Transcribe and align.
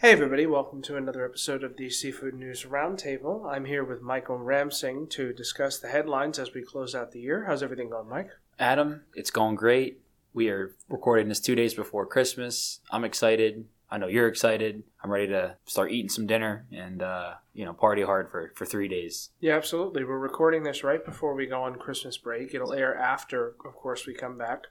Hey, 0.00 0.12
everybody, 0.12 0.46
welcome 0.46 0.80
to 0.84 0.96
another 0.96 1.26
episode 1.26 1.62
of 1.62 1.76
the 1.76 1.90
Seafood 1.90 2.32
News 2.32 2.64
Roundtable. 2.64 3.44
I'm 3.46 3.66
here 3.66 3.84
with 3.84 4.00
Michael 4.00 4.38
Ramsingh 4.38 5.10
to 5.10 5.34
discuss 5.34 5.78
the 5.78 5.88
headlines 5.88 6.38
as 6.38 6.54
we 6.54 6.62
close 6.62 6.94
out 6.94 7.12
the 7.12 7.20
year. 7.20 7.44
How's 7.46 7.62
everything 7.62 7.90
going, 7.90 8.08
Mike? 8.08 8.30
Adam, 8.58 9.02
it's 9.12 9.30
going 9.30 9.56
great. 9.56 10.00
We 10.32 10.48
are 10.48 10.74
recording 10.88 11.28
this 11.28 11.38
two 11.38 11.54
days 11.54 11.74
before 11.74 12.06
Christmas. 12.06 12.80
I'm 12.90 13.04
excited. 13.04 13.66
I 13.90 13.98
know 13.98 14.06
you're 14.06 14.26
excited. 14.26 14.84
I'm 15.04 15.10
ready 15.10 15.26
to 15.26 15.56
start 15.66 15.92
eating 15.92 16.08
some 16.08 16.26
dinner 16.26 16.64
and 16.72 17.02
uh, 17.02 17.34
you 17.52 17.66
know 17.66 17.74
party 17.74 18.00
hard 18.00 18.30
for 18.30 18.52
for 18.54 18.64
three 18.64 18.88
days. 18.88 19.28
Yeah, 19.38 19.56
absolutely. 19.56 20.04
We're 20.04 20.18
recording 20.18 20.62
this 20.62 20.82
right 20.82 21.04
before 21.04 21.34
we 21.34 21.44
go 21.44 21.62
on 21.64 21.74
Christmas 21.74 22.16
break. 22.16 22.54
It'll 22.54 22.72
air 22.72 22.96
after, 22.96 23.48
of 23.66 23.74
course, 23.74 24.06
we 24.06 24.14
come 24.14 24.38
back. 24.38 24.68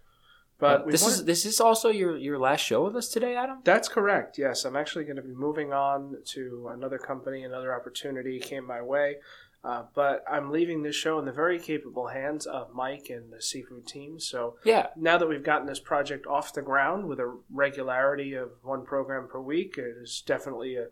But 0.59 0.87
this 0.87 1.01
wanted- 1.01 1.13
is 1.15 1.25
this 1.25 1.45
is 1.45 1.61
also 1.61 1.89
your 1.89 2.17
your 2.17 2.37
last 2.37 2.59
show 2.61 2.83
with 2.83 2.95
us 2.95 3.07
today, 3.07 3.35
Adam. 3.35 3.59
That's 3.63 3.87
correct. 3.87 4.37
Yes, 4.37 4.65
I'm 4.65 4.75
actually 4.75 5.05
going 5.05 5.15
to 5.15 5.21
be 5.21 5.33
moving 5.33 5.71
on 5.73 6.17
to 6.33 6.69
another 6.73 6.97
company. 6.97 7.43
Another 7.43 7.73
opportunity 7.73 8.39
came 8.39 8.65
my 8.67 8.81
way, 8.81 9.17
uh, 9.63 9.83
but 9.95 10.23
I'm 10.29 10.51
leaving 10.51 10.83
this 10.83 10.95
show 10.97 11.17
in 11.17 11.23
the 11.25 11.31
very 11.31 11.59
capable 11.59 12.07
hands 12.07 12.45
of 12.45 12.73
Mike 12.73 13.07
and 13.09 13.31
the 13.31 13.41
seafood 13.41 13.87
team. 13.87 14.19
So 14.19 14.57
Yeah, 14.65 14.87
now 14.97 15.17
that 15.17 15.27
we've 15.29 15.43
gotten 15.43 15.65
this 15.65 15.79
project 15.79 16.27
off 16.27 16.53
the 16.53 16.61
ground 16.61 17.07
with 17.07 17.19
a 17.21 17.37
regularity 17.49 18.33
of 18.33 18.49
one 18.61 18.83
program 18.85 19.27
per 19.29 19.39
week, 19.39 19.77
it 19.77 19.95
is 20.01 20.21
definitely 20.25 20.75
a 20.75 20.87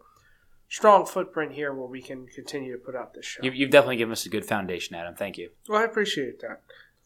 strong 0.70 1.06
footprint 1.06 1.54
here 1.54 1.74
where 1.74 1.88
we 1.88 2.02
can 2.02 2.28
continue 2.28 2.72
to 2.72 2.78
put 2.78 2.96
out 2.96 3.14
this 3.14 3.26
show. 3.26 3.44
you've, 3.44 3.56
you've 3.56 3.70
definitely 3.70 3.98
given 3.98 4.12
us 4.14 4.26
a 4.26 4.30
good 4.30 4.46
foundation, 4.46 4.96
Adam. 4.96 5.16
Thank 5.16 5.38
you. 5.38 5.50
Well, 5.68 5.82
I 5.82 5.84
appreciate 5.84 6.40
that. 6.42 6.62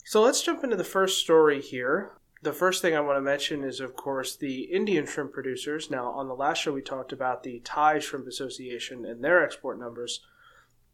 So 0.05 0.22
let's 0.22 0.41
jump 0.41 0.64
into 0.64 0.75
the 0.75 0.84
first 0.84 1.20
story 1.20 1.62
here. 1.62 2.12
The 2.44 2.54
first 2.54 2.81
thing 2.81 2.95
I 2.95 3.02
want 3.02 3.18
to 3.18 3.22
mention 3.22 3.63
is, 3.63 3.80
of 3.80 3.95
course, 3.95 4.36
the 4.36 4.62
Indian 4.63 5.05
shrimp 5.05 5.31
producers. 5.31 5.91
Now, 5.91 6.08
on 6.08 6.27
the 6.27 6.34
last 6.34 6.58
show, 6.58 6.73
we 6.73 6.81
talked 6.81 7.14
about 7.14 7.44
the 7.44 7.62
Thai 7.64 8.00
Shrimp 8.00 8.26
Association 8.26 9.05
and 9.05 9.23
their 9.23 9.44
export 9.44 9.80
numbers. 9.80 10.22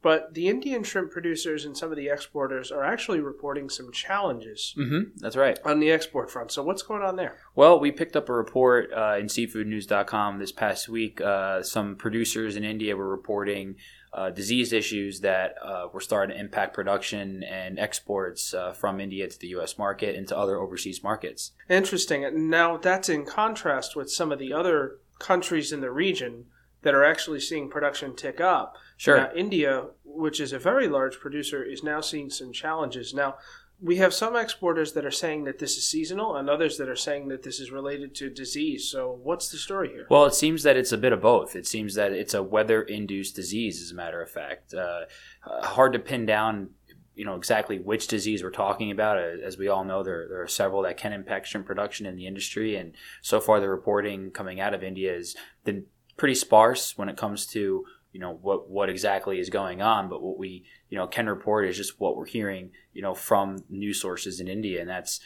But 0.01 0.35
the 0.35 0.47
Indian 0.47 0.83
shrimp 0.83 1.11
producers 1.11 1.65
and 1.65 1.75
some 1.75 1.89
of 1.89 1.97
the 1.97 2.07
exporters 2.07 2.71
are 2.71 2.83
actually 2.83 3.19
reporting 3.19 3.69
some 3.69 3.91
challenges 3.91 4.75
Mm-hmm. 4.77 5.17
That's 5.17 5.35
right. 5.35 5.57
on 5.65 5.79
the 5.79 5.91
export 5.91 6.29
front. 6.31 6.51
So, 6.51 6.63
what's 6.63 6.83
going 6.83 7.01
on 7.01 7.15
there? 7.15 7.37
Well, 7.55 7.79
we 7.79 7.91
picked 7.91 8.15
up 8.15 8.29
a 8.29 8.33
report 8.33 8.91
uh, 8.95 9.17
in 9.19 9.25
seafoodnews.com 9.27 10.39
this 10.39 10.51
past 10.51 10.87
week. 10.87 11.19
Uh, 11.19 11.63
some 11.63 11.95
producers 11.95 12.55
in 12.55 12.63
India 12.63 12.95
were 12.95 13.09
reporting 13.09 13.75
uh, 14.13 14.29
disease 14.29 14.71
issues 14.73 15.19
that 15.21 15.55
uh, 15.63 15.87
were 15.91 15.99
starting 15.99 16.35
to 16.35 16.39
impact 16.39 16.73
production 16.73 17.43
and 17.43 17.77
exports 17.77 18.53
uh, 18.53 18.71
from 18.71 18.99
India 18.99 19.27
to 19.27 19.39
the 19.39 19.47
U.S. 19.49 19.77
market 19.77 20.15
and 20.15 20.27
to 20.27 20.37
other 20.37 20.57
overseas 20.57 21.03
markets. 21.03 21.51
Interesting. 21.69 22.49
Now, 22.49 22.77
that's 22.77 23.09
in 23.09 23.25
contrast 23.25 23.95
with 23.95 24.11
some 24.11 24.31
of 24.31 24.39
the 24.39 24.53
other 24.53 24.97
countries 25.19 25.71
in 25.71 25.81
the 25.81 25.91
region 25.91 26.45
that 26.81 26.93
are 26.93 27.03
actually 27.03 27.39
seeing 27.39 27.69
production 27.69 28.15
tick 28.15 28.39
up. 28.39 28.75
Sure. 28.97 29.17
Now, 29.17 29.29
India, 29.35 29.85
which 30.03 30.39
is 30.39 30.53
a 30.53 30.59
very 30.59 30.87
large 30.87 31.19
producer, 31.19 31.63
is 31.63 31.83
now 31.83 32.01
seeing 32.01 32.29
some 32.29 32.51
challenges. 32.51 33.13
Now, 33.13 33.35
we 33.79 33.97
have 33.97 34.13
some 34.13 34.35
exporters 34.35 34.93
that 34.93 35.05
are 35.05 35.11
saying 35.11 35.43
that 35.43 35.59
this 35.59 35.77
is 35.77 35.87
seasonal 35.87 36.35
and 36.35 36.49
others 36.49 36.77
that 36.77 36.89
are 36.89 36.95
saying 36.95 37.27
that 37.27 37.43
this 37.43 37.59
is 37.59 37.69
related 37.69 38.15
to 38.15 38.29
disease. 38.29 38.89
So, 38.89 39.19
what's 39.21 39.49
the 39.49 39.57
story 39.57 39.89
here? 39.89 40.07
Well, 40.09 40.25
it 40.25 40.33
seems 40.33 40.63
that 40.63 40.77
it's 40.77 40.91
a 40.91 40.97
bit 40.97 41.13
of 41.13 41.21
both. 41.21 41.55
It 41.55 41.67
seems 41.67 41.93
that 41.93 42.11
it's 42.11 42.33
a 42.33 42.41
weather-induced 42.41 43.35
disease, 43.35 43.81
as 43.81 43.91
a 43.91 43.95
matter 43.95 44.21
of 44.21 44.31
fact. 44.31 44.73
Uh, 44.73 45.01
uh, 45.45 45.67
hard 45.67 45.93
to 45.93 45.99
pin 45.99 46.25
down, 46.25 46.71
you 47.13 47.23
know, 47.23 47.35
exactly 47.35 47.77
which 47.77 48.07
disease 48.07 48.41
we're 48.41 48.49
talking 48.49 48.89
about. 48.89 49.17
Uh, 49.17 49.45
As 49.45 49.59
we 49.59 49.67
all 49.67 49.83
know, 49.83 50.01
there, 50.01 50.27
there 50.27 50.41
are 50.41 50.47
several 50.47 50.81
that 50.81 50.97
can 50.97 51.13
impact 51.13 51.47
shrimp 51.47 51.67
production 51.67 52.07
in 52.07 52.15
the 52.15 52.25
industry, 52.25 52.75
and 52.75 52.93
so 53.21 53.39
far 53.39 53.59
the 53.59 53.69
reporting 53.69 54.31
coming 54.31 54.59
out 54.59 54.73
of 54.73 54.83
India 54.83 55.15
is 55.15 55.35
been 55.63 55.85
pretty 56.17 56.35
sparse 56.35 56.97
when 56.97 57.09
it 57.09 57.17
comes 57.17 57.45
to 57.47 57.85
you 58.11 58.19
know 58.19 58.33
what 58.41 58.69
what 58.69 58.89
exactly 58.89 59.39
is 59.39 59.49
going 59.49 59.81
on. 59.81 60.09
But 60.09 60.21
what 60.21 60.37
we 60.37 60.65
you 60.89 60.97
know 60.97 61.07
can 61.07 61.27
report 61.27 61.67
is 61.67 61.77
just 61.77 61.99
what 61.99 62.17
we're 62.17 62.25
hearing, 62.25 62.71
you 62.93 63.01
know, 63.01 63.13
from 63.13 63.63
news 63.69 64.01
sources 64.01 64.39
in 64.39 64.47
India, 64.47 64.81
and 64.81 64.89
that's 64.89 65.19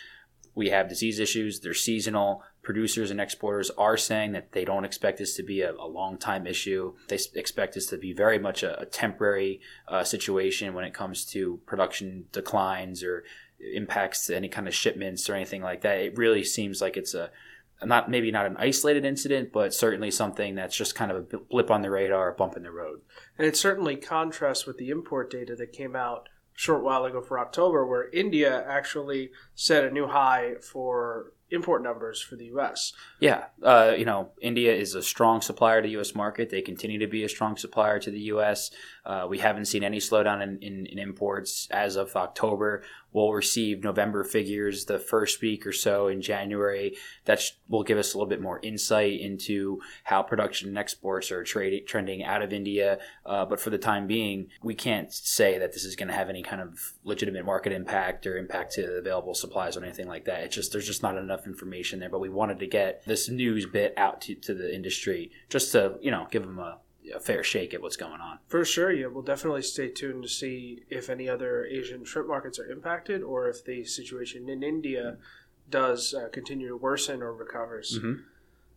we 0.54 0.70
have 0.70 0.90
disease 0.90 1.20
issues. 1.20 1.62
They're 1.62 1.74
seasonal. 1.74 2.44
Producers 2.62 3.10
and 3.10 3.22
exporters 3.22 3.72
are 3.72 3.98
saying 3.98 4.34
that 4.34 4.52
they 4.52 4.66
don't 4.66 4.86
expect 4.86 5.18
this 5.18 5.36
to 5.38 5.44
be 5.44 5.62
a, 5.62 5.72
a 5.72 5.88
long 5.88 6.18
time 6.18 6.46
issue. 6.46 6.94
They 7.08 7.18
expect 7.36 7.74
this 7.74 7.88
to 7.88 7.98
be 7.98 8.14
very 8.14 8.38
much 8.38 8.62
a, 8.62 8.80
a 8.82 8.86
temporary 8.86 9.62
uh, 9.88 10.04
situation 10.04 10.74
when 10.74 10.86
it 10.86 10.94
comes 10.94 11.26
to 11.28 11.62
production 11.66 12.26
declines 12.32 13.04
or 13.04 13.24
impacts 13.74 14.28
to 14.28 14.36
any 14.36 14.50
kind 14.50 14.68
of 14.68 14.76
shipments 14.76 15.30
or 15.30 15.36
anything 15.36 15.62
like 15.62 15.82
that. 15.82 16.00
It 16.00 16.18
really 16.18 16.44
seems 16.44 16.82
like 16.82 16.98
it's 16.98 17.14
a 17.14 17.32
not 17.84 18.10
maybe 18.10 18.32
not 18.32 18.46
an 18.46 18.58
isolated 18.58 19.06
incident, 19.06 19.52
but 19.52 19.74
certainly 19.74 20.12
something 20.12 20.56
that's 20.56 20.76
just 20.76 20.96
kind 20.96 21.12
of 21.12 21.18
a 21.34 21.38
blip 21.38 21.72
on 21.72 21.82
the 21.82 21.90
radar, 21.90 22.32
a 22.32 22.36
bump 22.36 22.56
in 22.56 22.64
the 22.64 22.72
road. 22.72 23.02
And 23.38 23.48
it 23.48 23.58
certainly 23.58 23.96
contrasts 23.96 24.66
with 24.66 24.78
the 24.78 24.90
import 24.90 25.32
data 25.32 25.56
that 25.56 25.74
came 25.74 25.96
out 25.96 26.30
short 26.54 26.84
while 26.84 27.06
ago 27.06 27.22
for 27.22 27.40
October, 27.40 27.86
where 27.86 28.10
India 28.12 28.64
actually 28.68 29.32
set 29.56 29.84
a 29.84 29.92
new 29.92 30.08
high 30.08 30.56
for 30.62 31.34
import 31.52 31.84
numbers 31.84 32.22
for 32.22 32.36
the 32.36 32.46
U.S. 32.46 32.94
Yeah, 33.20 33.46
uh, 33.62 33.94
you 33.98 34.06
know, 34.06 34.32
India 34.42 34.74
is 34.74 34.96
a 34.96 35.04
strong 35.04 35.42
supplier 35.42 35.82
to 35.82 35.88
the 35.88 35.92
U.S. 35.94 36.16
market. 36.16 36.50
They 36.50 36.62
continue 36.62 37.00
to 37.00 37.08
be 37.08 37.24
a 37.24 37.30
strong 37.30 37.58
supplier 37.58 38.00
to 38.00 38.12
the 38.12 38.20
U.S. 38.22 38.72
Uh, 39.06 39.26
we 39.30 39.40
haven't 39.40 39.66
seen 39.66 39.84
any 39.84 39.98
slowdown 39.98 40.42
in, 40.42 40.60
in, 40.62 40.86
in 40.86 41.00
imports 41.00 41.68
as 41.72 41.96
of 41.96 42.16
October. 42.16 42.84
We'll 43.14 43.34
receive 43.34 43.84
November 43.84 44.24
figures 44.24 44.86
the 44.86 45.00
first 45.00 45.42
week 45.42 45.68
or 45.68 45.74
so 45.74 46.08
in 46.08 46.22
January. 46.22 46.96
That 47.26 47.42
sh- 47.42 47.52
will 47.68 47.84
give 47.84 47.98
us 47.98 48.14
a 48.14 48.18
little 48.18 48.30
bit 48.30 48.42
more 48.42 48.60
insight 48.64 49.20
into 49.20 49.82
how 50.06 50.22
production 50.24 50.70
and 50.70 50.78
exports 50.78 51.30
are 51.32 51.44
trade- 51.44 51.88
trending 51.88 52.24
out 52.24 52.42
of 52.42 52.54
India. 52.54 53.00
Uh, 53.26 53.44
but 53.46 53.60
for 53.60 53.70
the 53.70 53.78
time 53.78 54.08
being, 54.08 54.48
we 54.64 54.76
can't 54.76 55.12
say 55.12 55.58
that 55.58 55.74
this 55.74 55.84
is 55.84 55.96
going 55.96 56.08
to 56.08 56.14
have 56.14 56.30
any 56.30 56.42
kind 56.42 56.62
of 56.62 56.94
legitimate 57.04 57.44
market 57.44 57.74
impact 57.74 58.26
or 58.26 58.38
impact 58.38 58.74
to 58.74 58.98
available 58.98 59.34
supplies 59.34 59.76
or 59.76 59.84
anything 59.84 60.08
like 60.08 60.26
that. 60.26 60.44
It's 60.44 60.56
just 60.56 60.72
there's 60.72 60.88
just 60.88 61.04
not 61.04 61.18
enough 61.18 61.41
information 61.48 62.00
there. 62.00 62.10
But 62.10 62.20
we 62.20 62.30
wanted 62.30 62.60
to 62.60 62.68
get 62.68 63.04
this 63.06 63.30
news 63.30 63.66
bit 63.66 63.94
out 63.98 64.22
to, 64.22 64.36
to 64.36 64.54
the 64.54 64.74
industry 64.74 65.32
just 65.50 65.72
to 65.74 65.96
you 66.02 66.12
know 66.12 66.28
give 66.32 66.44
them 66.44 66.60
a, 66.60 66.78
a 67.16 67.20
fair 67.20 67.44
shake 67.44 67.74
at 67.74 67.82
what's 67.82 67.98
going 67.98 68.22
on. 68.22 68.40
For 68.48 68.64
sure, 68.66 68.92
yeah, 68.92 69.08
we'll 69.08 69.24
definitely 69.24 69.64
stay 69.64 69.90
tuned 69.90 70.24
to 70.24 70.30
see 70.30 70.84
if 70.90 71.10
any 71.10 71.28
other 71.28 71.66
Asian 71.66 72.06
shrimp 72.06 72.28
markets 72.28 72.60
are 72.60 72.70
impacted 72.72 73.22
or 73.24 73.50
if 73.50 73.64
the 73.66 73.84
situation 73.86 74.50
in 74.50 74.64
India 74.64 75.18
does 75.70 76.14
uh, 76.14 76.28
continue 76.30 76.68
to 76.68 76.78
worsen 76.78 77.22
or 77.22 77.34
recovers. 77.34 78.00
Mhm. 78.00 78.24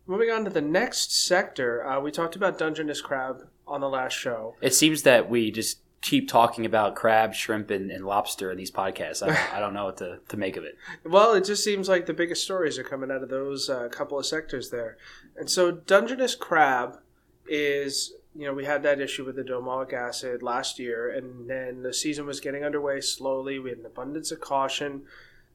Moving 0.07 0.29
on 0.29 0.43
to 0.45 0.51
the 0.51 0.61
next 0.61 1.11
sector, 1.25 1.85
uh, 1.85 1.99
we 1.99 2.11
talked 2.11 2.35
about 2.35 2.57
Dungeness 2.59 3.01
crab 3.01 3.47
on 3.67 3.81
the 3.81 3.89
last 3.89 4.13
show. 4.13 4.55
It 4.61 4.73
seems 4.75 5.01
that 5.01 5.29
we 5.29 5.49
just 5.49 5.79
keep 6.05 6.29
talking 6.29 6.67
about 6.67 6.95
crab, 6.95 7.33
shrimp, 7.33 7.71
and, 7.71 7.89
and 7.89 8.05
lobster 8.05 8.51
in 8.51 8.57
these 8.57 8.69
podcasts. 8.69 9.23
I 9.23 9.27
don't, 9.27 9.53
I 9.55 9.59
don't 9.59 9.73
know 9.73 9.85
what 9.85 9.97
to, 9.97 10.19
to 10.27 10.37
make 10.37 10.55
of 10.55 10.63
it. 10.63 10.77
Well, 11.03 11.33
it 11.33 11.45
just 11.45 11.63
seems 11.63 11.89
like 11.89 12.05
the 12.05 12.13
biggest 12.13 12.43
stories 12.43 12.77
are 12.77 12.83
coming 12.83 13.09
out 13.09 13.23
of 13.23 13.29
those 13.29 13.71
uh, 13.71 13.89
couple 13.89 14.19
of 14.19 14.25
sectors 14.27 14.69
there. 14.69 14.97
And 15.35 15.49
so 15.49 15.71
Dungeness 15.71 16.35
crab 16.35 16.99
is, 17.47 18.13
you 18.35 18.45
know, 18.45 18.53
we 18.53 18.65
had 18.65 18.83
that 18.83 19.01
issue 19.01 19.25
with 19.25 19.35
the 19.35 19.41
domoic 19.43 19.93
acid 19.93 20.43
last 20.43 20.77
year, 20.77 21.09
and 21.09 21.49
then 21.49 21.81
the 21.81 21.91
season 21.91 22.27
was 22.27 22.39
getting 22.39 22.63
underway 22.63 23.01
slowly. 23.01 23.57
We 23.57 23.71
had 23.71 23.79
an 23.79 23.85
abundance 23.87 24.31
of 24.31 24.39
caution. 24.39 25.01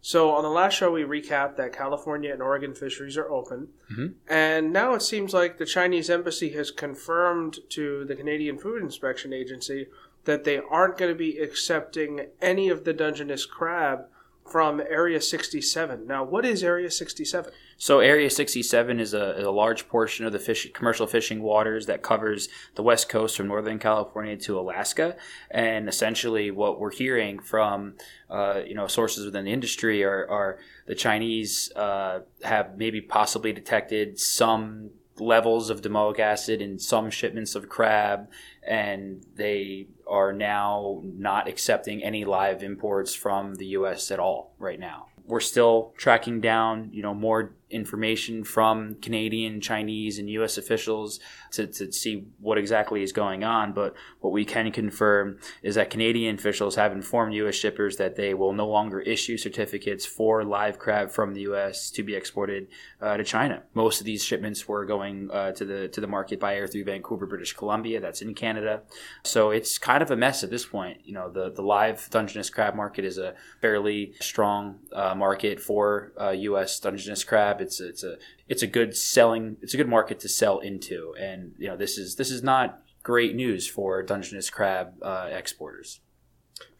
So 0.00 0.31
on 0.31 0.43
the 0.43 0.50
last 0.50 0.75
show, 0.75 0.91
we 0.91 1.03
recapped 1.03 1.55
that 1.59 1.72
California 1.72 2.33
and 2.33 2.43
Oregon 2.43 2.75
fisheries 2.75 3.16
are 3.16 3.31
open. 3.31 3.69
Mhm. 3.93 4.15
And 4.28 4.72
now 4.72 4.94
it 4.94 5.03
seems 5.03 5.33
like 5.33 5.59
the 5.59 5.66
Chinese 5.66 6.10
embassy 6.10 6.49
has 6.55 6.72
confirmed 6.72 7.59
to 7.69 8.05
the 8.06 8.16
Canadian 8.16 8.59
Food 8.59 8.83
Inspection 8.83 9.33
Agency 9.33 9.87
that 10.25 10.45
they 10.45 10.59
aren't 10.59 10.99
going 10.99 11.11
to 11.11 11.19
be 11.19 11.39
accepting 11.39 12.27
any 12.41 12.69
of 12.69 12.85
the 12.85 12.93
Dungeness 12.93 13.47
crab 13.47 14.07
from 14.51 14.81
Area 14.81 15.21
67. 15.21 16.07
Now, 16.07 16.25
what 16.25 16.45
is 16.45 16.65
Area 16.65 16.91
67? 16.91 17.53
So, 17.79 18.01
Area 18.01 18.29
67 18.29 19.01
is 19.01 19.15
a, 19.15 19.39
is 19.39 19.47
a 19.47 19.51
large 19.51 19.89
portion 19.89 20.27
of 20.27 20.33
the 20.33 20.39
fish, 20.39 20.71
commercial 20.75 21.07
fishing 21.07 21.41
waters 21.41 21.87
that 21.87 22.03
covers 22.03 22.49
the 22.75 22.83
west 22.83 23.09
coast 23.09 23.37
from 23.37 23.49
Northern 23.49 23.78
California 23.78 24.37
to 24.39 24.59
Alaska. 24.59 25.17
And 25.51 25.89
essentially, 25.89 26.51
what 26.51 26.81
we're 26.81 26.93
hearing 26.93 27.39
from 27.39 27.95
uh, 28.28 28.63
you 28.66 28.75
know 28.75 28.87
sources 28.87 29.25
within 29.25 29.45
the 29.45 29.53
industry 29.53 30.05
are, 30.05 30.28
are 30.28 30.59
the 30.87 30.95
Chinese 30.95 31.73
uh, 31.77 32.21
have 32.43 32.77
maybe 32.77 33.01
possibly 33.01 33.53
detected 33.53 34.19
some 34.19 34.91
levels 35.21 35.71
of 35.71 35.83
domoic 35.83 36.19
acid 36.19 36.61
in 36.61 36.78
some 36.78 37.11
shipments 37.11 37.55
of 37.55 37.69
crab, 37.69 38.28
and 38.63 39.25
they 39.34 39.89
are 40.07 40.33
now 40.33 41.03
not 41.05 41.49
accepting 41.49 42.03
any 42.03 42.25
live 42.25 42.63
imports 42.63 43.15
from 43.15 43.55
the 43.57 43.67
U.S. 43.67 44.11
at 44.11 44.19
all 44.19 44.55
right 44.59 44.81
now. 44.81 45.07
We're 45.27 45.41
still 45.41 45.95
tracking 45.97 46.41
down, 46.41 46.91
you 46.93 47.03
know, 47.03 47.15
more 47.15 47.55
information 47.71 48.45
from 48.45 48.97
Canadian, 48.97 49.61
Chinese, 49.61 50.19
and 50.19 50.28
U.S. 50.31 50.59
officials 50.59 51.21
to, 51.53 51.67
to 51.67 51.93
see 51.93 52.27
what 52.41 52.59
exactly 52.59 53.03
is 53.03 53.13
going 53.13 53.45
on. 53.45 53.72
But 53.72 53.95
what 54.21 54.33
we 54.33 54.45
can 54.45 54.71
confirm 54.72 55.39
is 55.63 55.75
that 55.75 55.91
Canadian 55.91 56.37
officials 56.37 56.77
have 56.77 56.93
informed 56.93 57.34
U.S. 57.34 57.55
shippers 57.55 57.97
that 57.97 58.17
they 58.17 58.34
will 58.34 58.53
no 58.53 58.67
longer 58.67 59.01
issue 59.01 59.37
certificates 59.37 60.07
for 60.07 60.45
live 60.45 60.78
crab 60.78 61.11
from 61.11 61.34
the 61.34 61.43
U.S. 61.43 61.91
to 61.91 62.03
be 62.03 62.15
exported 62.15 62.69
uh, 63.01 63.17
to 63.17 63.25
China. 63.25 63.63
Most 63.75 64.01
of 64.01 64.07
these 64.07 64.25
shipments 64.25 64.69
were 64.69 64.84
going 64.84 65.31
uh, 65.31 65.53
to 65.53 65.65
the 65.65 65.89
to 65.89 66.01
the 66.01 66.07
market 66.07 66.41
by 66.41 66.57
air 66.57 66.66
through 66.66 66.84
Vancouver, 66.84 67.27
British 67.27 67.53
Columbia. 67.53 68.01
That's 68.01 68.23
in 68.23 68.34
Canada. 68.34 68.83
So 69.23 69.51
it's 69.51 69.78
kind 69.78 70.03
of 70.03 70.11
a 70.11 70.16
mess 70.16 70.43
at 70.43 70.51
this 70.51 70.65
point. 70.65 70.99
You 71.05 71.15
know, 71.15 71.31
the 71.31 71.51
the 71.51 71.63
live 71.63 72.09
Dungeness 72.11 72.51
crab 72.51 72.75
market 72.75 73.05
is 73.05 73.19
a 73.19 73.34
fairly 73.61 74.15
strong 74.21 74.78
uh, 74.93 75.15
market 75.15 75.61
for 75.61 76.13
U.S. 76.33 76.81
Uh, 76.81 76.91
Dungeness 76.91 77.25
crab. 77.25 77.59
It's 77.60 77.80
it's 77.80 78.03
a 78.03 78.16
it's 78.48 78.62
a 78.62 78.66
good 78.66 78.97
selling 78.97 79.57
it's 79.60 79.74
a 79.74 79.77
good 79.77 79.89
market 79.89 80.21
to 80.21 80.28
sell 80.28 80.59
into, 80.59 81.15
and 81.18 81.53
you 81.59 81.68
know 81.68 81.77
this 81.77 81.98
is 81.98 82.16
this 82.16 82.30
is 82.30 82.42
not 82.42 82.83
great 83.03 83.34
news 83.34 83.68
for 83.68 84.03
Dungeness 84.03 84.51
crab 84.51 84.95
uh, 85.03 85.28
exporters. 85.30 86.01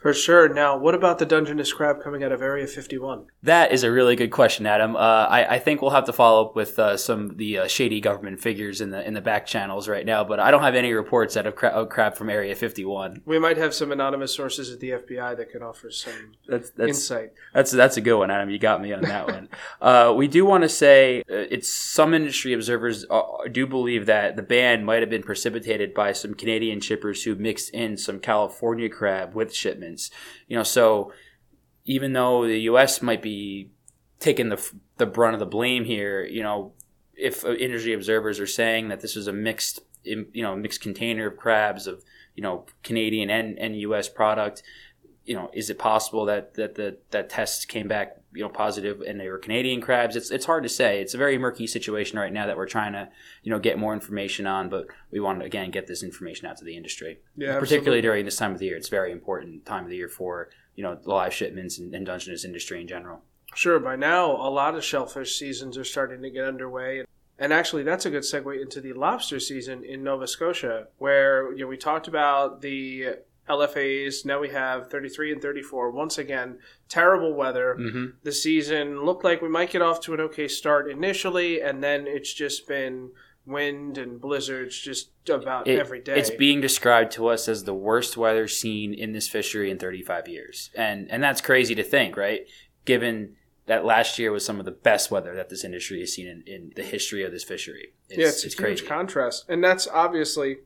For 0.01 0.15
sure. 0.15 0.49
Now, 0.49 0.79
what 0.79 0.95
about 0.95 1.19
the 1.19 1.27
Dungeness 1.27 1.75
crab 1.75 2.03
coming 2.03 2.25
out 2.25 2.33
of 2.33 2.41
Area 2.41 2.67
51? 2.67 3.27
That 3.43 3.71
is 3.71 3.85
a 3.85 3.91
really 3.91 4.17
good 4.17 4.31
question, 4.31 4.65
Adam. 4.65 4.97
Uh, 4.97 4.99
I, 4.99 5.57
I, 5.57 5.59
think 5.59 5.83
we'll 5.83 5.91
have 5.91 6.07
to 6.07 6.13
follow 6.13 6.47
up 6.47 6.57
with 6.57 6.79
uh, 6.79 6.97
some 6.97 7.31
of 7.31 7.37
the 7.37 7.59
uh, 7.59 7.69
shady 7.69 8.01
government 8.01 8.41
figures 8.41 8.81
in 8.81 8.91
the 8.91 9.07
in 9.07 9.13
the 9.13 9.21
back 9.21 9.45
channels 9.47 9.89
right 9.89 10.07
now, 10.07 10.25
but 10.25 10.41
I 10.41 10.51
don't 10.51 10.63
have 10.63 10.75
any 10.75 10.95
reports 10.95 11.37
out 11.37 11.47
of, 11.47 11.55
cra- 11.55 11.87
crab 11.87 12.15
from 12.15 12.31
Area 12.31 12.55
51. 12.55 13.23
We 13.27 13.39
might 13.39 13.59
have 13.59 13.75
some 13.75 13.93
anonymous 13.93 14.35
sources 14.35 14.73
at 14.73 14.81
the 14.81 14.91
FBI 14.91 15.37
that 15.37 15.51
can 15.51 15.63
offer 15.63 15.91
some 15.91 16.33
that's, 16.49 16.71
that's, 16.71 16.89
insight. 16.89 17.33
That's 17.53 17.71
that's 17.71 17.99
a 17.99 18.01
good 18.01 18.17
one, 18.17 18.31
Adam. 18.31 18.49
You 18.49 18.59
got 18.59 18.81
me 18.81 18.93
on 18.93 19.03
that 19.03 19.27
one. 19.27 19.49
Uh, 19.81 20.13
we 20.15 20.29
do 20.29 20.45
want 20.45 20.63
to 20.63 20.69
say 20.69 21.21
uh, 21.21 21.47
it's 21.51 21.73
some 21.73 22.13
industry 22.13 22.53
observers 22.53 23.07
uh, 23.09 23.23
do 23.51 23.67
believe 23.67 24.07
that 24.07 24.37
the 24.37 24.43
ban 24.43 24.85
might 24.85 25.01
have 25.01 25.09
been 25.09 25.23
precipitated 25.23 25.95
by 25.95 26.13
some 26.13 26.35
Canadian 26.35 26.81
shippers 26.81 27.23
who 27.23 27.35
mixed 27.35 27.71
in 27.71 27.97
some 27.97 28.21
California 28.21 28.89
crab 28.89 29.35
with 29.35 29.55
shipments. 29.55 29.90
You 30.49 30.57
know, 30.57 30.63
so 30.63 31.13
even 31.85 32.13
though 32.13 32.47
the 32.47 32.61
U.S. 32.63 33.03
might 33.03 33.23
be 33.23 33.71
taking 34.19 34.49
the 34.49 34.73
the 34.99 35.07
brunt 35.07 35.35
of 35.35 35.41
the 35.41 35.47
blame 35.47 35.85
here, 35.85 36.25
you 36.25 36.43
know, 36.43 36.73
if 37.15 37.45
uh, 37.45 37.53
industry 37.53 37.93
observers 37.93 38.39
are 38.39 38.47
saying 38.47 38.89
that 38.89 39.01
this 39.01 39.17
is 39.17 39.27
a 39.27 39.33
mixed, 39.33 39.81
you 40.05 40.27
know, 40.35 40.55
mixed 40.57 40.81
container 40.81 41.27
of 41.27 41.37
crabs 41.37 41.87
of 41.87 42.05
you 42.35 42.43
know 42.43 42.67
Canadian 42.83 43.31
and, 43.31 43.59
and 43.59 43.81
U.S. 43.81 44.09
product, 44.09 44.63
you 45.31 45.37
know, 45.37 45.49
is 45.53 45.71
it 45.71 45.79
possible 45.79 46.25
that 46.25 46.55
that 46.55 46.75
the 46.75 46.99
that 47.13 47.31
tests 47.31 47.65
came 47.65 47.87
back 47.87 48.17
you 48.35 48.43
know 48.43 48.49
positive 48.49 49.01
and 49.01 49.21
they 49.21 49.29
were 49.29 49.39
Canadian 49.39 49.81
crabs? 49.81 50.17
It's 50.17 50.33
it's 50.33 50.45
hard 50.45 50.65
to 50.65 50.69
say. 50.69 51.01
It's 51.01 51.15
a 51.15 51.19
very 51.19 51.39
murky 51.39 51.69
situation 51.69 52.19
right 52.19 52.33
now 52.33 52.49
that 52.49 52.57
we're 52.57 52.67
trying 52.67 52.95
to 52.95 53.09
you 53.45 53.53
know 53.53 53.61
get 53.61 53.79
more 53.79 53.95
information 53.95 54.49
on, 54.49 54.69
but 54.69 54.89
we 55.13 55.21
want 55.21 55.39
to 55.39 55.47
again 55.47 55.71
get 55.71 55.87
this 55.87 56.03
information 56.03 56.49
out 56.49 56.57
to 56.57 56.65
the 56.65 56.77
industry. 56.77 57.21
Yeah, 57.37 57.61
particularly 57.61 57.99
absolutely. 57.99 58.01
during 58.01 58.25
this 58.25 58.39
time 58.39 58.51
of 58.51 58.59
the 58.59 58.67
year. 58.67 58.77
It's 58.77 58.89
a 58.89 58.91
very 58.91 59.13
important 59.13 59.65
time 59.67 59.85
of 59.85 59.91
the 59.91 59.99
year 59.99 60.09
for 60.09 60.51
you 60.75 60.83
know 60.83 60.97
the 60.97 61.09
live 61.09 61.33
shipments 61.33 61.79
and, 61.79 61.95
and 61.95 62.05
Dungeness 62.05 62.45
industry 62.45 62.81
in 62.81 62.89
general. 62.89 63.23
Sure. 63.55 63.79
By 63.79 63.95
now, 63.95 64.33
a 64.33 64.51
lot 64.51 64.75
of 64.75 64.85
shellfish 64.85 65.39
seasons 65.39 65.79
are 65.79 65.85
starting 65.85 66.23
to 66.23 66.31
get 66.31 66.45
underway. 66.45 67.05
And 67.39 67.53
actually, 67.53 67.85
that's 67.85 68.05
a 68.05 68.11
good 68.11 68.25
segue 68.25 68.61
into 68.61 68.81
the 68.81 68.95
lobster 68.95 69.39
season 69.39 69.85
in 69.85 70.03
Nova 70.03 70.27
Scotia, 70.27 70.89
where 70.99 71.53
you 71.53 71.61
know 71.61 71.69
we 71.69 71.77
talked 71.77 72.09
about 72.09 72.63
the 72.63 73.15
LFAs. 73.51 74.25
Now 74.25 74.41
we 74.41 74.51
have 74.51 74.91
33 74.91 75.33
and 75.33 75.43
34. 75.43 75.91
Once 75.91 76.19
again, 76.19 76.59
terrible 76.89 77.35
weather. 77.35 77.77
Mm-hmm. 77.79 78.05
The 78.23 78.33
season 78.33 79.05
looked 79.05 79.25
like 79.25 79.43
we 79.43 79.49
might 79.49 79.71
get 79.71 79.83
off 79.83 80.01
to 80.03 80.15
an 80.15 80.21
okay 80.21 80.49
start 80.49 80.91
initially, 80.91 81.61
and 81.61 81.83
then 81.83 82.07
it's 82.07 82.33
just 82.33 82.69
been 82.69 83.11
wind 83.47 83.99
and 83.99 84.21
blizzards 84.21 84.79
just 84.79 85.11
about 85.29 85.67
it, 85.67 85.79
every 85.79 86.01
day. 86.01 86.19
It's 86.19 86.31
being 86.31 86.61
described 86.61 87.13
to 87.13 87.29
us 87.29 87.49
as 87.49 87.65
the 87.65 87.75
worst 87.75 88.17
weather 88.17 88.49
seen 88.49 88.95
in 88.95 89.13
this 89.13 89.29
fishery 89.29 89.71
in 89.71 89.79
35 89.79 90.29
years. 90.29 90.71
And 90.75 91.11
and 91.11 91.23
that's 91.23 91.41
crazy 91.41 91.75
to 91.75 91.83
think, 91.83 92.17
right? 92.17 92.43
Given 92.85 93.37
that 93.67 93.85
last 93.85 94.19
year 94.19 94.33
was 94.33 94.45
some 94.45 94.59
of 94.59 94.65
the 94.65 94.73
best 94.73 95.11
weather 95.11 95.35
that 95.37 95.49
this 95.49 95.65
industry 95.65 96.01
has 96.01 96.13
seen 96.13 96.27
in, 96.27 96.43
in 96.47 96.73
the 96.75 96.83
history 96.83 97.25
of 97.25 97.31
this 97.31 97.45
fishery. 97.45 97.93
It's, 98.09 98.19
yeah, 98.19 98.27
it's, 98.27 98.45
it's 98.45 98.55
a 98.55 98.57
crazy. 98.57 98.81
huge 98.81 98.89
contrast. 98.89 99.45
And 99.49 99.63
that's 99.63 99.87
obviously 99.87 100.59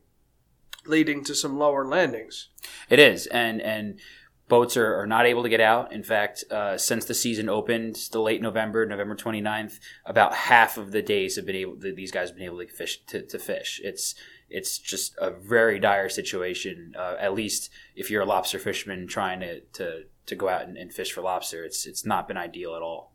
leading 0.86 1.24
to 1.24 1.34
some 1.34 1.58
lower 1.58 1.86
landings. 1.86 2.48
It 2.88 2.98
is. 2.98 3.26
And 3.26 3.60
and 3.60 4.00
boats 4.48 4.76
are, 4.76 5.00
are 5.00 5.06
not 5.06 5.26
able 5.26 5.42
to 5.42 5.48
get 5.48 5.60
out. 5.60 5.92
In 5.92 6.02
fact, 6.02 6.44
uh, 6.50 6.76
since 6.76 7.04
the 7.04 7.14
season 7.14 7.48
opened, 7.48 7.96
the 8.12 8.20
late 8.20 8.42
November, 8.42 8.84
November 8.86 9.16
29th, 9.16 9.80
about 10.04 10.34
half 10.34 10.76
of 10.76 10.92
the 10.92 11.02
days 11.02 11.36
have 11.36 11.46
been 11.46 11.56
able, 11.56 11.76
these 11.76 12.12
guys 12.12 12.28
have 12.28 12.36
been 12.36 12.46
able 12.46 12.58
to 12.58 12.68
fish. 12.68 13.02
To, 13.06 13.22
to 13.22 13.38
fish. 13.38 13.80
It's 13.82 14.14
it's 14.50 14.78
just 14.78 15.16
a 15.18 15.30
very 15.30 15.78
dire 15.78 16.08
situation. 16.08 16.94
Uh, 16.96 17.16
at 17.18 17.34
least 17.34 17.70
if 17.96 18.10
you're 18.10 18.22
a 18.22 18.26
lobster 18.26 18.58
fisherman 18.58 19.06
trying 19.06 19.40
to, 19.40 19.60
to, 19.60 20.04
to 20.26 20.36
go 20.36 20.48
out 20.48 20.62
and, 20.62 20.76
and 20.76 20.92
fish 20.92 21.12
for 21.12 21.22
lobster, 21.22 21.64
it's 21.64 21.86
it's 21.86 22.04
not 22.04 22.28
been 22.28 22.36
ideal 22.36 22.74
at 22.74 22.82
all. 22.82 23.12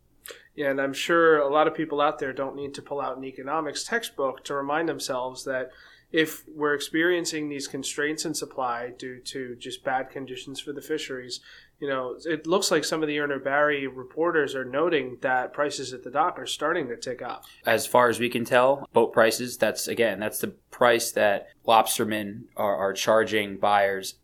Yeah, 0.56 0.72
and 0.72 0.82
I'm 0.82 0.94
sure 0.94 1.38
a 1.40 1.48
lot 1.48 1.68
of 1.68 1.76
people 1.76 2.02
out 2.02 2.20
there 2.20 2.34
don't 2.34 2.56
need 2.56 2.74
to 2.74 2.82
pull 2.82 3.00
out 3.00 3.18
an 3.18 3.24
economics 3.24 3.84
textbook 3.84 4.44
to 4.46 4.54
remind 4.54 4.90
themselves 4.90 5.46
that 5.46 5.70
if 6.12 6.44
we're 6.48 6.74
experiencing 6.74 7.50
these 7.50 7.68
constraints 7.68 8.26
in 8.26 8.34
supply 8.34 8.92
due 8.98 9.20
to 9.20 9.56
just 9.56 9.84
bad 9.84 10.10
conditions 10.10 10.60
for 10.60 10.74
the 10.74 10.82
fisheries, 10.82 11.40
you 11.80 11.88
know, 11.88 12.18
it 12.26 12.48
looks 12.48 12.72
like 12.72 12.84
some 12.84 13.02
of 13.02 13.08
the 13.08 13.18
Urner 13.18 13.42
Barry 13.42 13.88
reporters 13.88 14.56
are 14.56 14.66
noting 14.66 15.18
that 15.22 15.54
prices 15.54 15.94
at 15.94 16.04
the 16.04 16.10
dock 16.10 16.38
are 16.40 16.48
starting 16.48 16.88
to 16.90 16.98
tick 16.98 17.22
up. 17.22 17.46
As 17.66 17.86
far 17.86 18.10
as 18.10 18.20
we 18.20 18.28
can 18.28 18.44
tell, 18.44 18.88
boat 18.92 19.14
prices, 19.14 19.58
that's 19.58 19.88
again, 19.88 20.20
that's 20.20 20.40
the 20.40 20.48
price 20.72 21.12
that 21.12 21.48
lobstermen 21.66 22.44
are, 22.58 22.76
are 22.76 22.94
charging 22.94 23.58
buyers 23.58 24.16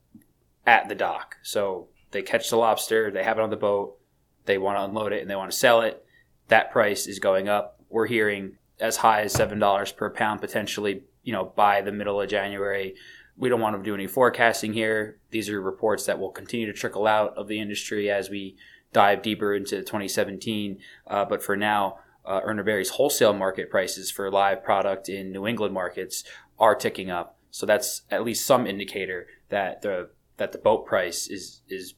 at 0.66 0.90
the 0.90 0.96
dock. 0.96 1.38
So 1.44 1.90
they 2.12 2.24
catch 2.24 2.50
the 2.50 2.58
lobster, 2.58 3.12
they 3.12 3.24
have 3.24 3.38
it 3.38 3.44
on 3.44 3.52
the 3.52 3.58
boat, 3.58 3.98
they 4.46 4.58
want 4.58 4.78
to 4.78 4.84
unload 4.84 5.14
it 5.14 5.22
and 5.22 5.30
they 5.30 5.36
want 5.36 5.52
to 5.52 5.58
sell 5.58 5.81
it. 5.81 6.04
That 6.48 6.72
price 6.72 7.08
is 7.08 7.20
going 7.20 7.48
up. 7.48 7.80
We're 7.90 8.08
hearing 8.08 8.58
as 8.80 8.98
high 8.98 9.22
as 9.22 9.34
$7 9.34 9.96
per 9.96 10.10
pound 10.10 10.42
potentially 10.42 11.04
you 11.25 11.33
know, 11.33 11.51
by 11.56 11.81
the 11.81 11.92
middle 11.92 12.22
of 12.22 12.30
January. 12.30 12.95
We 13.38 13.50
don't 13.50 13.60
want 13.60 13.75
to 13.75 13.83
do 13.83 13.94
any 13.94 14.07
forecasting 14.07 14.72
here. 14.72 15.18
These 15.31 15.50
are 15.50 15.60
reports 15.60 16.06
that 16.06 16.19
will 16.19 16.31
continue 16.31 16.68
to 16.68 16.74
trickle 16.74 17.06
out 17.06 17.36
of 17.36 17.50
the 17.50 17.60
industry 17.60 18.10
as 18.10 18.30
we 18.30 18.56
dive 18.94 19.22
deeper 19.22 19.54
into 19.54 19.80
2017. 19.80 20.80
Uh, 21.06 21.25
but 21.25 21.44
for 21.44 21.57
now, 21.57 22.00
uh, 22.24 22.39
Urner 22.45 22.63
Barry's 22.63 22.92
wholesale 22.92 23.33
market 23.33 23.69
prices 23.69 24.10
for 24.10 24.31
live 24.31 24.63
product 24.63 25.10
in 25.10 25.33
New 25.33 25.45
England 25.45 25.74
markets 25.74 26.24
are 26.57 26.75
ticking 26.75 27.12
up. 27.12 27.38
So 27.51 27.66
that's 27.66 28.04
at 28.10 28.24
least 28.24 28.45
some 28.45 28.66
indicator 28.66 29.28
that 29.50 29.81
the 29.81 30.10
that 30.38 30.51
the 30.51 30.57
boat 30.57 30.86
price 30.86 31.28
is 31.28 31.62
is 31.68 31.95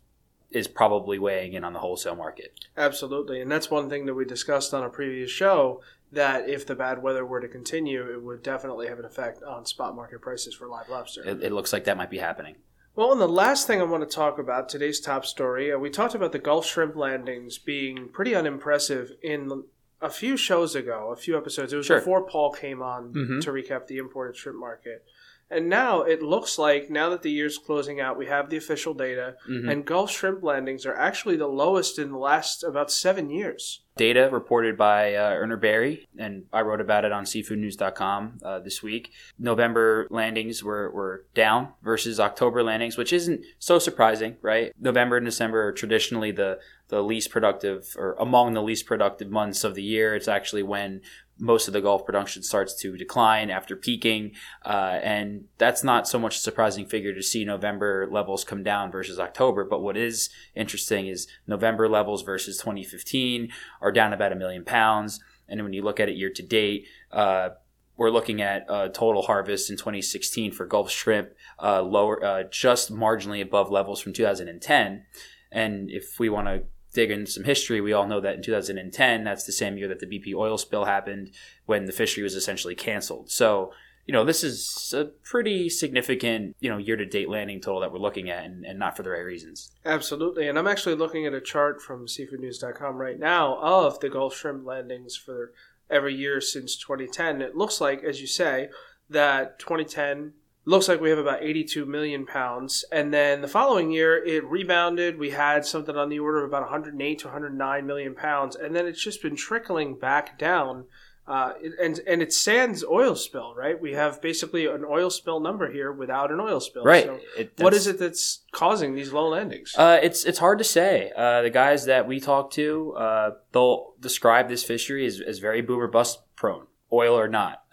is 0.49 0.67
probably 0.67 1.19
weighing 1.19 1.53
in 1.53 1.63
on 1.63 1.73
the 1.73 1.79
wholesale 1.79 2.15
market. 2.15 2.59
Absolutely, 2.75 3.41
and 3.41 3.51
that's 3.51 3.69
one 3.69 3.89
thing 3.89 4.05
that 4.05 4.13
we 4.13 4.25
discussed 4.25 4.73
on 4.73 4.83
a 4.83 4.89
previous 4.89 5.29
show 5.29 5.81
that 6.11 6.49
if 6.49 6.65
the 6.65 6.75
bad 6.75 7.01
weather 7.01 7.25
were 7.25 7.41
to 7.41 7.47
continue, 7.47 8.09
it 8.11 8.21
would 8.21 8.43
definitely 8.43 8.87
have 8.87 8.99
an 8.99 9.05
effect 9.05 9.43
on 9.43 9.65
spot 9.65 9.95
market 9.95 10.21
prices 10.21 10.53
for 10.53 10.67
live 10.67 10.89
lobster. 10.89 11.27
It, 11.27 11.43
it 11.43 11.51
looks 11.51 11.73
like 11.73 11.83
that 11.85 11.97
might 11.97 12.09
be 12.09 12.19
happening. 12.19 12.55
Well, 12.95 13.11
and 13.11 13.21
the 13.21 13.27
last 13.27 13.67
thing 13.67 13.79
I 13.79 13.83
want 13.83 14.09
to 14.09 14.15
talk 14.15 14.39
about 14.39 14.69
today's 14.69 14.99
top 14.99 15.23
story, 15.23 15.71
uh, 15.71 15.77
we 15.77 15.91
talked 15.91 16.15
about 16.15 16.31
the 16.31 16.39
Gulf 16.39 16.65
shrimp 16.65 16.95
landings 16.95 17.59
being 17.59 18.09
pretty 18.09 18.33
unimpressive 18.33 19.11
in 19.21 19.65
a 20.01 20.09
few 20.09 20.35
shows 20.35 20.75
ago, 20.75 21.11
a 21.11 21.15
few 21.15 21.37
episodes. 21.37 21.73
It 21.73 21.77
was 21.77 21.85
sure. 21.85 21.99
before 21.99 22.23
Paul 22.23 22.51
came 22.51 22.81
on 22.81 23.13
mm-hmm. 23.13 23.39
to 23.41 23.51
recap 23.51 23.85
the 23.85 23.97
imported 23.97 24.35
shrimp 24.35 24.59
market. 24.59 25.05
And 25.49 25.69
now 25.69 26.01
it 26.01 26.21
looks 26.21 26.57
like 26.57 26.89
now 26.89 27.09
that 27.09 27.21
the 27.21 27.31
year's 27.31 27.57
closing 27.57 28.01
out, 28.01 28.17
we 28.17 28.25
have 28.25 28.49
the 28.49 28.57
official 28.57 28.93
data, 28.93 29.35
mm-hmm. 29.49 29.69
and 29.69 29.85
Gulf 29.85 30.11
shrimp 30.11 30.43
landings 30.43 30.85
are 30.85 30.95
actually 30.95 31.37
the 31.37 31.47
lowest 31.47 31.97
in 31.97 32.11
the 32.11 32.17
last 32.17 32.63
about 32.63 32.91
seven 32.91 33.29
years. 33.29 33.81
Data 33.95 34.29
reported 34.31 34.77
by 34.77 35.15
uh, 35.15 35.31
Urner 35.31 35.59
Barry, 35.59 36.07
and 36.17 36.43
I 36.53 36.61
wrote 36.61 36.81
about 36.81 37.03
it 37.03 37.11
on 37.11 37.23
seafoodnews.com 37.23 38.39
uh, 38.43 38.59
this 38.59 38.83
week. 38.83 39.11
November 39.39 40.05
landings 40.11 40.63
were, 40.63 40.91
were 40.91 41.25
down 41.33 41.69
versus 41.81 42.19
October 42.19 42.61
landings, 42.61 42.97
which 42.97 43.11
isn't 43.11 43.41
so 43.57 43.79
surprising, 43.79 44.35
right? 44.41 44.71
November 44.79 45.17
and 45.17 45.25
December 45.25 45.67
are 45.67 45.71
traditionally 45.71 46.31
the 46.31 46.59
the 46.89 47.03
least 47.03 47.31
productive 47.31 47.95
or 47.97 48.15
among 48.17 48.53
the 48.53 48.61
least 48.61 48.85
productive 48.85 49.29
months 49.29 49.65
of 49.65 49.75
the 49.75 49.83
year. 49.83 50.15
It's 50.15 50.29
actually 50.29 50.63
when 50.63 51.01
most 51.39 51.67
of 51.67 51.73
the 51.73 51.81
Gulf 51.81 52.05
production 52.05 52.43
starts 52.43 52.73
to 52.81 52.97
decline 52.97 53.49
after 53.49 53.75
peaking. 53.75 54.31
Uh, 54.65 54.99
and 55.01 55.45
that's 55.57 55.83
not 55.83 56.07
so 56.07 56.19
much 56.19 56.37
a 56.37 56.39
surprising 56.39 56.85
figure 56.85 57.13
to 57.13 57.21
see 57.21 57.45
November 57.45 58.07
levels 58.09 58.43
come 58.43 58.63
down 58.63 58.91
versus 58.91 59.19
October. 59.19 59.63
But 59.63 59.81
what 59.81 59.97
is 59.97 60.29
interesting 60.55 61.07
is 61.07 61.27
November 61.45 61.87
levels 61.87 62.23
versus 62.23 62.57
2015 62.57 63.49
are 63.81 63.91
down 63.91 64.13
about 64.13 64.31
a 64.31 64.35
million 64.35 64.65
pounds. 64.65 65.19
And 65.47 65.63
when 65.63 65.73
you 65.73 65.81
look 65.81 65.99
at 65.99 66.09
it 66.09 66.15
year 66.15 66.31
to 66.31 66.43
date, 66.43 66.87
uh, 67.11 67.49
we're 67.95 68.11
looking 68.11 68.41
at 68.41 68.69
uh, 68.69 68.89
total 68.89 69.23
harvest 69.23 69.69
in 69.69 69.75
2016 69.75 70.51
for 70.51 70.65
Gulf 70.65 70.91
shrimp 70.91 71.29
uh, 71.61 71.81
lower, 71.81 72.23
uh, 72.23 72.43
just 72.43 72.93
marginally 72.93 73.41
above 73.41 73.71
levels 73.71 73.99
from 74.01 74.13
2010. 74.13 75.05
And 75.51 75.89
if 75.89 76.19
we 76.19 76.29
want 76.29 76.47
to 76.47 76.63
dig 76.93 77.11
into 77.11 77.31
some 77.31 77.43
history, 77.43 77.81
we 77.81 77.93
all 77.93 78.07
know 78.07 78.21
that 78.21 78.35
in 78.35 78.41
2010, 78.41 79.23
that's 79.23 79.43
the 79.43 79.51
same 79.51 79.77
year 79.77 79.87
that 79.87 79.99
the 79.99 80.05
BP 80.05 80.33
oil 80.33 80.57
spill 80.57 80.85
happened 80.85 81.31
when 81.65 81.85
the 81.85 81.91
fishery 81.91 82.23
was 82.23 82.35
essentially 82.35 82.75
canceled. 82.75 83.29
So, 83.29 83.71
you 84.05 84.13
know, 84.13 84.23
this 84.23 84.43
is 84.43 84.93
a 84.95 85.05
pretty 85.05 85.69
significant, 85.69 86.55
you 86.59 86.69
know, 86.69 86.77
year 86.77 86.95
to 86.95 87.05
date 87.05 87.29
landing 87.29 87.59
total 87.59 87.81
that 87.81 87.91
we're 87.91 87.99
looking 87.99 88.29
at 88.29 88.45
and, 88.45 88.65
and, 88.65 88.79
not 88.79 88.95
for 88.95 89.03
the 89.03 89.09
right 89.09 89.19
reasons. 89.19 89.71
Absolutely. 89.85 90.47
And 90.47 90.57
I'm 90.57 90.67
actually 90.67 90.95
looking 90.95 91.25
at 91.25 91.33
a 91.33 91.41
chart 91.41 91.81
from 91.81 92.07
seafoodnews.com 92.07 92.95
right 92.95 93.19
now 93.19 93.57
of 93.57 93.99
the 93.99 94.09
Gulf 94.09 94.35
shrimp 94.35 94.65
landings 94.65 95.17
for 95.17 95.51
every 95.89 96.15
year 96.15 96.39
since 96.39 96.77
2010. 96.77 97.41
It 97.41 97.57
looks 97.57 97.81
like, 97.81 98.01
as 98.03 98.21
you 98.21 98.27
say, 98.27 98.69
that 99.09 99.59
2010 99.59 100.33
looks 100.67 100.89
like 100.89 100.99
we 100.99 101.09
have 101.09 101.17
about 101.17 101.41
82 101.41 101.85
million 101.85 102.25
pounds. 102.25 102.83
And 102.91 103.13
then 103.13 103.41
the 103.41 103.47
following 103.47 103.89
year, 103.89 104.21
it 104.23 104.43
rebounded. 104.43 105.17
We 105.17 105.29
had 105.29 105.65
something 105.65 105.95
on 105.95 106.09
the 106.09 106.19
order 106.19 106.43
of 106.43 106.49
about 106.49 106.63
108 106.63 107.19
to 107.19 107.27
109 107.27 107.87
million 107.87 108.13
pounds. 108.13 108.57
And 108.57 108.75
then 108.75 108.85
it's 108.85 109.01
just 109.01 109.21
been 109.21 109.37
trickling 109.37 109.97
back 109.97 110.37
down. 110.37 110.85
Uh, 111.25 111.53
and 111.81 111.99
and 112.07 112.21
it's 112.21 112.37
sans 112.37 112.85
oil 112.85 113.13
spill, 113.13 113.53
right? 113.53 113.81
We 113.81 113.93
have 113.93 114.21
basically 114.21 114.65
an 114.65 114.85
oil 114.85 115.09
spill 115.09 115.41
number 115.41 115.69
here 115.69 115.91
without 115.91 116.31
an 116.31 116.39
oil 116.39 116.61
spill. 116.61 116.83
Right. 116.83 117.03
So 117.03 117.19
it, 117.37 117.51
what 117.57 117.73
is 117.73 117.85
it 117.85 117.99
that's 117.99 118.43
causing 118.53 118.95
these 118.95 119.11
low 119.11 119.27
landings? 119.27 119.73
Uh, 119.77 119.99
it's 120.01 120.23
it's 120.23 120.39
hard 120.39 120.57
to 120.59 120.63
say. 120.63 121.11
Uh, 121.17 121.41
the 121.41 121.49
guys 121.49 121.85
that 121.85 122.07
we 122.07 122.21
talk 122.21 122.51
to, 122.51 122.93
uh, 122.97 123.31
they'll 123.51 123.93
describe 123.99 124.47
this 124.47 124.63
fishery 124.63 125.05
as, 125.05 125.19
as 125.19 125.39
very 125.39 125.61
boomer 125.61 125.87
bust 125.87 126.19
prone, 126.37 126.67
oil 126.93 127.19
or 127.19 127.27
not. 127.27 127.63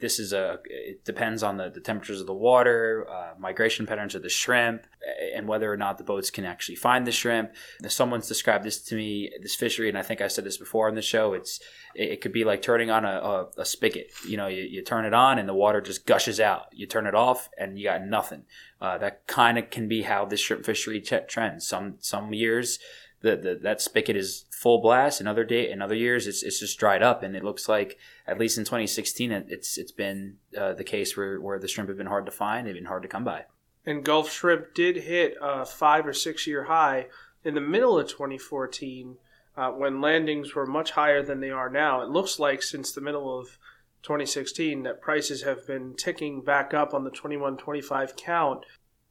This 0.00 0.18
is 0.18 0.32
a 0.32 0.58
it 0.64 1.04
depends 1.04 1.42
on 1.42 1.56
the, 1.56 1.70
the 1.70 1.80
temperatures 1.80 2.20
of 2.20 2.26
the 2.26 2.34
water 2.34 3.06
uh, 3.10 3.34
migration 3.38 3.86
patterns 3.86 4.14
of 4.14 4.22
the 4.22 4.28
shrimp 4.28 4.86
and 5.34 5.48
whether 5.48 5.72
or 5.72 5.76
not 5.76 5.98
the 5.98 6.04
boats 6.04 6.30
can 6.30 6.44
actually 6.44 6.76
find 6.76 7.06
the 7.06 7.12
shrimp. 7.12 7.52
Someone's 7.88 8.28
described 8.28 8.64
this 8.64 8.80
to 8.82 8.94
me 8.94 9.32
this 9.40 9.54
fishery 9.54 9.88
and 9.88 9.98
i 9.98 10.02
think 10.02 10.20
i 10.20 10.28
said 10.28 10.44
this 10.44 10.56
before 10.56 10.88
on 10.88 10.94
the 10.94 11.02
show 11.02 11.34
it's 11.34 11.60
it, 11.94 12.20
could 12.20 12.32
be 12.32 12.44
like 12.44 12.62
turning 12.62 12.90
on 12.90 13.04
a, 13.04 13.08
a, 13.08 13.46
a 13.58 13.64
spigot. 13.64 14.10
You 14.26 14.36
know 14.36 14.46
you, 14.46 14.62
you, 14.62 14.82
turn 14.82 15.04
it 15.04 15.12
on 15.12 15.38
and 15.38 15.48
the 15.48 15.54
water 15.54 15.80
just 15.80 16.06
gushes 16.06 16.40
out. 16.40 16.66
You 16.72 16.86
turn 16.86 17.06
it 17.06 17.14
off 17.14 17.50
and 17.58 17.78
you 17.78 17.84
got 17.84 18.06
nothing. 18.06 18.44
Uh, 18.80 18.98
that 18.98 19.26
kind 19.26 19.58
of 19.58 19.70
can 19.70 19.88
be 19.88 20.02
how 20.02 20.24
this 20.24 20.40
shrimp 20.40 20.64
fishery 20.64 21.00
t- 21.00 21.18
trends. 21.28 21.66
Some 21.66 21.96
some 21.98 22.32
years 22.32 22.78
the, 23.22 23.36
the, 23.36 23.58
that 23.62 23.80
spigot 23.80 24.16
is 24.16 24.44
full 24.50 24.80
blast. 24.80 25.20
Another 25.20 25.44
day, 25.44 25.70
in 25.70 25.80
other 25.80 25.94
years, 25.94 26.26
it's, 26.26 26.42
it's 26.42 26.60
just 26.60 26.78
dried 26.78 27.02
up, 27.02 27.22
and 27.22 27.34
it 27.34 27.44
looks 27.44 27.68
like 27.68 27.98
at 28.26 28.38
least 28.38 28.58
in 28.58 28.64
2016, 28.64 29.32
it, 29.32 29.46
it's 29.48 29.78
it's 29.78 29.92
been 29.92 30.36
uh, 30.56 30.72
the 30.72 30.84
case 30.84 31.16
where, 31.16 31.40
where 31.40 31.58
the 31.58 31.68
shrimp 31.68 31.88
have 31.88 31.98
been 31.98 32.06
hard 32.06 32.26
to 32.26 32.32
find, 32.32 32.66
they've 32.66 32.74
been 32.74 32.84
hard 32.84 33.02
to 33.02 33.08
come 33.08 33.24
by. 33.24 33.44
And 33.84 34.04
Gulf 34.04 34.30
shrimp 34.30 34.74
did 34.74 34.96
hit 34.96 35.34
a 35.40 35.66
five 35.66 36.06
or 36.06 36.12
six 36.12 36.46
year 36.46 36.64
high 36.64 37.06
in 37.44 37.54
the 37.54 37.60
middle 37.60 37.98
of 37.98 38.08
2014 38.08 39.16
uh, 39.56 39.70
when 39.70 40.00
landings 40.00 40.54
were 40.54 40.66
much 40.66 40.92
higher 40.92 41.22
than 41.22 41.40
they 41.40 41.50
are 41.50 41.68
now. 41.68 42.00
It 42.00 42.08
looks 42.08 42.38
like 42.38 42.62
since 42.62 42.92
the 42.92 43.00
middle 43.00 43.38
of 43.38 43.58
2016 44.02 44.82
that 44.84 45.00
prices 45.00 45.42
have 45.42 45.66
been 45.66 45.94
ticking 45.94 46.42
back 46.42 46.74
up 46.74 46.94
on 46.94 47.04
the 47.04 47.10
21-25 47.10 48.16
count, 48.16 48.64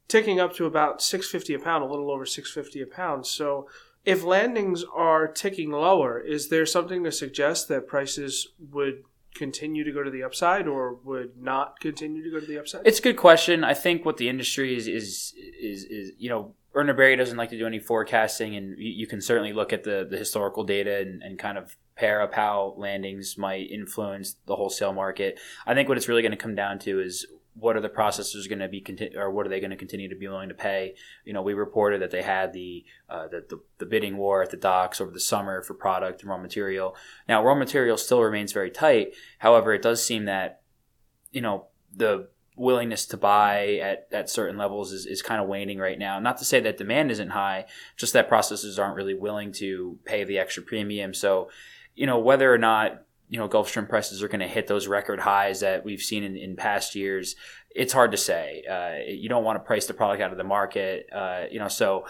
ticking 0.08 0.40
up 0.40 0.54
to 0.54 0.66
about 0.66 1.02
650 1.02 1.54
a 1.54 1.58
pound, 1.58 1.84
a 1.84 1.86
little 1.86 2.10
over 2.10 2.26
650 2.26 2.82
a 2.82 2.86
pound. 2.86 3.26
So 3.26 3.68
if 4.04 4.24
landings 4.24 4.84
are 4.94 5.28
ticking 5.28 5.70
lower, 5.70 6.18
is 6.18 6.48
there 6.48 6.66
something 6.66 7.04
to 7.04 7.12
suggest 7.12 7.68
that 7.68 7.86
prices 7.86 8.48
would 8.70 9.04
continue 9.34 9.84
to 9.84 9.92
go 9.92 10.02
to 10.02 10.10
the 10.10 10.22
upside 10.22 10.66
or 10.66 10.94
would 11.04 11.40
not 11.40 11.80
continue 11.80 12.22
to 12.22 12.30
go 12.30 12.40
to 12.40 12.46
the 12.46 12.58
upside? 12.58 12.86
It's 12.86 12.98
a 12.98 13.02
good 13.02 13.16
question. 13.16 13.64
I 13.64 13.74
think 13.74 14.04
what 14.04 14.16
the 14.16 14.28
industry 14.28 14.76
is 14.76 14.88
is 14.88 15.34
is, 15.60 15.84
is 15.84 16.12
you 16.18 16.28
know 16.28 16.54
Urner 16.74 16.96
Barry 16.96 17.16
doesn't 17.16 17.36
like 17.36 17.50
to 17.50 17.58
do 17.58 17.66
any 17.66 17.78
forecasting, 17.78 18.56
and 18.56 18.78
you, 18.78 18.90
you 18.90 19.06
can 19.06 19.20
certainly 19.20 19.52
look 19.52 19.72
at 19.72 19.84
the, 19.84 20.06
the 20.08 20.16
historical 20.16 20.64
data 20.64 20.98
and, 20.98 21.22
and 21.22 21.38
kind 21.38 21.58
of 21.58 21.76
pair 21.94 22.22
up 22.22 22.34
how 22.34 22.74
landings 22.78 23.36
might 23.36 23.70
influence 23.70 24.36
the 24.46 24.56
wholesale 24.56 24.92
market. 24.92 25.38
I 25.66 25.74
think 25.74 25.88
what 25.88 25.98
it's 25.98 26.08
really 26.08 26.22
going 26.22 26.32
to 26.32 26.38
come 26.38 26.54
down 26.54 26.78
to 26.80 27.00
is 27.00 27.26
what 27.54 27.76
are 27.76 27.80
the 27.80 27.88
processors 27.88 28.48
going 28.48 28.60
to 28.60 28.68
be 28.68 28.84
or 29.16 29.30
what 29.30 29.46
are 29.46 29.48
they 29.48 29.60
going 29.60 29.70
to 29.70 29.76
continue 29.76 30.08
to 30.08 30.16
be 30.16 30.26
willing 30.28 30.48
to 30.48 30.54
pay? 30.54 30.94
You 31.24 31.32
know, 31.32 31.42
we 31.42 31.54
reported 31.54 32.00
that 32.00 32.10
they 32.10 32.22
had 32.22 32.52
the, 32.52 32.84
uh, 33.08 33.28
the, 33.28 33.44
the 33.48 33.60
the 33.78 33.86
bidding 33.86 34.16
war 34.16 34.42
at 34.42 34.50
the 34.50 34.56
docks 34.56 35.00
over 35.00 35.10
the 35.10 35.20
summer 35.20 35.62
for 35.62 35.74
product 35.74 36.22
and 36.22 36.30
raw 36.30 36.38
material. 36.38 36.96
Now, 37.28 37.44
raw 37.44 37.54
material 37.54 37.96
still 37.96 38.22
remains 38.22 38.52
very 38.52 38.70
tight. 38.70 39.12
However, 39.38 39.74
it 39.74 39.82
does 39.82 40.04
seem 40.04 40.24
that 40.24 40.62
you 41.30 41.40
know 41.40 41.66
the 41.94 42.28
willingness 42.56 43.06
to 43.06 43.16
buy 43.16 43.78
at, 43.82 44.08
at 44.12 44.28
certain 44.28 44.58
levels 44.58 44.92
is, 44.92 45.06
is 45.06 45.22
kind 45.22 45.40
of 45.40 45.48
waning 45.48 45.78
right 45.78 45.98
now. 45.98 46.18
Not 46.18 46.38
to 46.38 46.44
say 46.44 46.60
that 46.60 46.76
demand 46.76 47.10
isn't 47.10 47.30
high, 47.30 47.66
just 47.96 48.12
that 48.12 48.28
processors 48.28 48.78
aren't 48.78 48.96
really 48.96 49.14
willing 49.14 49.52
to 49.52 49.98
pay 50.04 50.24
the 50.24 50.38
extra 50.38 50.62
premium. 50.62 51.14
So, 51.14 51.50
you 51.94 52.06
know, 52.06 52.18
whether 52.18 52.52
or 52.52 52.58
not 52.58 53.04
you 53.32 53.38
know 53.38 53.48
Gulf 53.48 53.70
shrimp 53.70 53.88
prices 53.88 54.22
are 54.22 54.28
going 54.28 54.40
to 54.40 54.46
hit 54.46 54.66
those 54.66 54.86
record 54.86 55.18
highs 55.18 55.60
that 55.60 55.86
we've 55.86 56.02
seen 56.02 56.22
in, 56.22 56.36
in 56.36 56.54
past 56.54 56.94
years. 56.94 57.34
It's 57.70 57.94
hard 57.94 58.10
to 58.10 58.18
say. 58.18 58.62
Uh, 58.70 59.10
you 59.10 59.30
don't 59.30 59.42
want 59.42 59.56
to 59.56 59.64
price 59.64 59.86
the 59.86 59.94
product 59.94 60.20
out 60.20 60.32
of 60.32 60.36
the 60.36 60.44
market. 60.44 61.06
Uh, 61.10 61.44
you 61.50 61.58
know, 61.58 61.68
so 61.68 62.04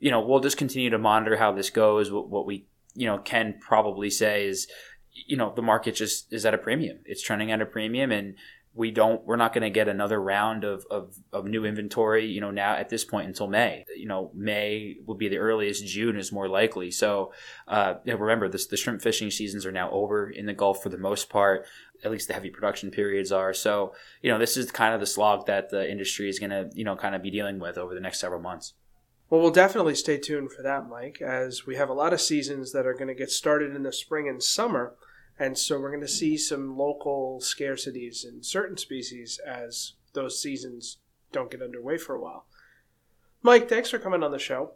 you 0.00 0.10
know 0.10 0.20
we'll 0.26 0.40
just 0.40 0.56
continue 0.56 0.90
to 0.90 0.98
monitor 0.98 1.36
how 1.36 1.52
this 1.52 1.70
goes. 1.70 2.10
What, 2.10 2.28
what 2.28 2.46
we 2.46 2.66
you 2.94 3.06
know 3.06 3.18
can 3.18 3.54
probably 3.60 4.10
say 4.10 4.48
is 4.48 4.66
you 5.12 5.36
know 5.36 5.52
the 5.54 5.62
market 5.62 5.94
just 5.94 6.32
is 6.32 6.44
at 6.44 6.52
a 6.52 6.58
premium. 6.58 6.98
It's 7.04 7.22
trending 7.22 7.52
at 7.52 7.62
a 7.62 7.66
premium, 7.66 8.10
and 8.10 8.34
we 8.76 8.90
don't 8.90 9.24
we're 9.24 9.36
not 9.36 9.52
going 9.52 9.62
to 9.62 9.70
get 9.70 9.88
another 9.88 10.20
round 10.20 10.64
of, 10.64 10.84
of, 10.90 11.16
of, 11.32 11.46
new 11.46 11.64
inventory 11.64 12.26
you 12.26 12.40
know 12.40 12.50
now 12.50 12.74
at 12.74 12.88
this 12.88 13.04
point 13.04 13.26
until 13.26 13.46
may. 13.48 13.84
You 13.96 14.06
know 14.06 14.30
may 14.34 14.96
will 15.06 15.14
be 15.14 15.28
the 15.28 15.38
earliest 15.38 15.86
june 15.86 16.16
is 16.16 16.30
more 16.30 16.48
likely. 16.48 16.90
So 16.90 17.32
uh, 17.66 17.94
remember 18.04 18.48
this 18.48 18.66
the 18.66 18.76
shrimp 18.76 19.02
fishing 19.02 19.30
seasons 19.30 19.64
are 19.64 19.72
now 19.72 19.90
over 19.90 20.30
in 20.30 20.46
the 20.46 20.52
gulf 20.52 20.82
for 20.82 20.90
the 20.90 20.98
most 20.98 21.28
part 21.30 21.66
at 22.04 22.10
least 22.10 22.28
the 22.28 22.34
heavy 22.34 22.50
production 22.50 22.90
periods 22.90 23.32
are. 23.32 23.54
So 23.54 23.94
you 24.22 24.30
know 24.30 24.38
this 24.38 24.56
is 24.56 24.70
kind 24.70 24.94
of 24.94 25.00
the 25.00 25.06
slog 25.06 25.46
that 25.46 25.70
the 25.70 25.90
industry 25.90 26.28
is 26.28 26.38
going 26.38 26.50
to 26.50 26.70
you 26.74 26.84
know 26.84 26.96
kind 26.96 27.14
of 27.14 27.22
be 27.22 27.30
dealing 27.30 27.58
with 27.58 27.78
over 27.78 27.94
the 27.94 28.00
next 28.00 28.20
several 28.20 28.40
months. 28.40 28.74
Well, 29.28 29.40
we'll 29.40 29.50
definitely 29.50 29.96
stay 29.96 30.18
tuned 30.18 30.52
for 30.52 30.62
that, 30.62 30.88
Mike, 30.88 31.20
as 31.20 31.66
we 31.66 31.74
have 31.74 31.88
a 31.88 31.94
lot 31.94 32.12
of 32.12 32.20
seasons 32.20 32.70
that 32.70 32.86
are 32.86 32.94
going 32.94 33.08
to 33.08 33.14
get 33.14 33.30
started 33.30 33.74
in 33.74 33.82
the 33.82 33.92
spring 33.92 34.28
and 34.28 34.40
summer 34.40 34.94
and 35.38 35.56
so 35.56 35.78
we're 35.78 35.90
going 35.90 36.00
to 36.00 36.08
see 36.08 36.36
some 36.36 36.76
local 36.76 37.40
scarcities 37.42 38.26
in 38.26 38.42
certain 38.42 38.76
species 38.76 39.38
as 39.46 39.94
those 40.14 40.40
seasons 40.40 40.98
don't 41.32 41.50
get 41.50 41.62
underway 41.62 41.98
for 41.98 42.14
a 42.14 42.20
while. 42.20 42.46
Mike, 43.42 43.68
thanks 43.68 43.90
for 43.90 43.98
coming 43.98 44.22
on 44.22 44.32
the 44.32 44.38
show. 44.38 44.72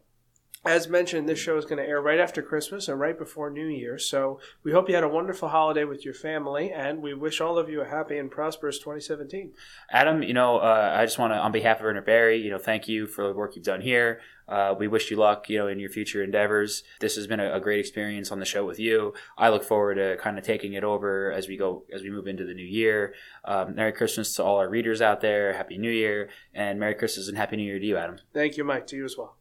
As 0.63 0.89
mentioned, 0.89 1.27
this 1.27 1.39
show 1.39 1.57
is 1.57 1.65
going 1.65 1.83
to 1.83 1.89
air 1.89 2.03
right 2.03 2.21
after 2.21 2.43
Christmas 2.43 2.87
and 2.87 3.01
right 3.01 3.17
before 3.17 3.49
New 3.49 3.67
Year. 3.67 3.99
So 3.99 4.41
we 4.63 4.73
hope 4.73 4.91
you 4.91 4.95
had 4.95 5.03
a 5.03 5.09
wonderful 5.09 5.49
holiday 5.49 5.85
with 5.85 6.05
your 6.05 6.13
family, 6.13 6.71
and 6.71 7.01
we 7.01 7.15
wish 7.15 7.41
all 7.41 7.57
of 7.57 7.71
you 7.71 7.81
a 7.81 7.89
happy 7.89 8.19
and 8.19 8.31
prosperous 8.31 8.79
2017. 8.79 9.53
Adam, 9.91 10.23
you 10.23 10.35
know, 10.35 10.59
uh, 10.59 10.95
I 10.95 11.07
just 11.07 11.19
want 11.19 11.33
to, 11.33 11.39
on 11.39 11.51
behalf 11.51 11.81
of 11.81 11.87
Urner 11.87 12.05
Barry, 12.05 12.37
you 12.43 12.51
know, 12.51 12.59
thank 12.59 12.89
you 12.89 13.07
for 13.07 13.27
the 13.27 13.33
work 13.33 13.57
you've 13.57 13.65
done 13.65 13.81
here. 13.81 14.21
Uh, 14.47 14.75
we 14.79 14.87
wish 14.87 15.11
you 15.11 15.17
luck, 15.17 15.49
you 15.49 15.57
know, 15.57 15.67
in 15.67 15.81
your 15.81 15.89
future 15.89 16.23
endeavors. 16.23 16.83
This 16.99 17.17
has 17.17 17.27
been 17.27 17.41
a, 17.41 17.55
a, 17.55 17.61
great 17.61 17.81
experience 17.81 18.31
on 18.31 18.41
the 18.41 18.45
show 18.45 18.67
with 18.67 18.79
you. 18.81 19.15
I 19.39 19.49
look 19.49 19.65
forward 19.65 19.95
to 19.95 20.19
kind 20.21 20.37
of 20.37 20.45
taking 20.45 20.75
it 20.75 20.85
over 20.85 21.33
as 21.33 21.49
we 21.49 21.57
go, 21.57 21.85
as 21.91 22.03
we 22.03 22.11
move 22.11 22.27
into 22.27 22.45
the 22.45 22.53
new 22.53 22.67
year. 22.67 23.15
Um, 23.47 23.77
Merry 23.77 23.93
Christmas 23.93 24.35
to 24.35 24.45
all 24.45 24.57
our 24.57 24.69
readers 24.69 25.01
out 25.01 25.21
there. 25.21 25.55
Happy 25.55 25.79
New 25.79 25.93
Year, 25.93 26.29
and 26.53 26.79
Merry 26.79 26.97
Christmas 26.97 27.29
and 27.29 27.39
Happy 27.39 27.57
New 27.57 27.63
Year 27.63 27.79
to 27.79 27.87
you, 27.87 27.97
Adam. 27.97 28.19
Thank 28.35 28.59
you, 28.59 28.65
Mike. 28.65 28.89
To 28.89 28.97
you 28.97 29.05
as 29.05 29.17
well. 29.17 29.37